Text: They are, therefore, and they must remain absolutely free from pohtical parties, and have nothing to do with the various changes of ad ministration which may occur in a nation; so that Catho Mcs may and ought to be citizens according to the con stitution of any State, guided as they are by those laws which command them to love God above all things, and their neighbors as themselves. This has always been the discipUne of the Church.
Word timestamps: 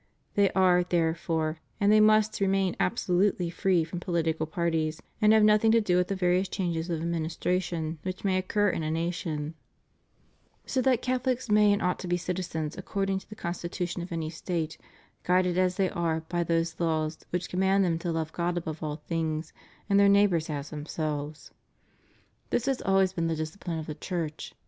They 0.33 0.49
are, 0.53 0.83
therefore, 0.83 1.59
and 1.79 1.91
they 1.91 1.99
must 1.99 2.41
remain 2.41 2.75
absolutely 2.79 3.51
free 3.51 3.83
from 3.83 3.99
pohtical 3.99 4.49
parties, 4.49 4.99
and 5.21 5.31
have 5.31 5.43
nothing 5.43 5.71
to 5.73 5.79
do 5.79 5.95
with 5.95 6.07
the 6.07 6.15
various 6.15 6.47
changes 6.49 6.89
of 6.89 7.01
ad 7.01 7.07
ministration 7.07 7.99
which 8.01 8.23
may 8.23 8.39
occur 8.39 8.69
in 8.71 8.81
a 8.81 8.89
nation; 8.89 9.53
so 10.65 10.81
that 10.81 11.03
Catho 11.03 11.35
Mcs 11.35 11.51
may 11.51 11.71
and 11.71 11.83
ought 11.83 11.99
to 11.99 12.07
be 12.07 12.17
citizens 12.17 12.75
according 12.75 13.19
to 13.19 13.29
the 13.29 13.35
con 13.35 13.53
stitution 13.53 14.01
of 14.01 14.11
any 14.11 14.31
State, 14.31 14.79
guided 15.21 15.55
as 15.59 15.75
they 15.77 15.91
are 15.91 16.21
by 16.29 16.43
those 16.43 16.79
laws 16.79 17.19
which 17.29 17.47
command 17.49 17.85
them 17.85 17.99
to 17.99 18.11
love 18.11 18.33
God 18.33 18.57
above 18.57 18.81
all 18.81 18.95
things, 18.95 19.53
and 19.87 19.99
their 19.99 20.09
neighbors 20.09 20.49
as 20.49 20.71
themselves. 20.71 21.51
This 22.49 22.65
has 22.65 22.81
always 22.81 23.13
been 23.13 23.27
the 23.27 23.35
discipUne 23.35 23.77
of 23.79 23.85
the 23.85 23.93
Church. 23.93 24.55